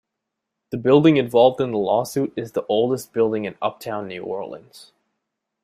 The 0.71 0.79
building 0.79 1.17
involved 1.17 1.61
in 1.61 1.69
the 1.69 1.77
lawsuit 1.77 2.33
is 2.35 2.53
the 2.53 2.65
oldest 2.67 3.13
building 3.13 3.45
in 3.45 3.55
Uptown 3.61 4.07
New 4.07 4.23
Orleans. 4.23 4.93